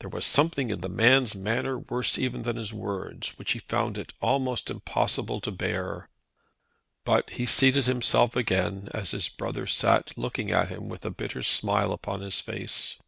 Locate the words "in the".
0.70-0.88